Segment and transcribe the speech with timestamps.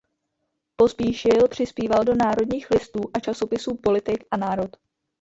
[0.75, 4.77] Pospíšil přispíval do "Národních listů" a časopisů "Politik" a "Národ".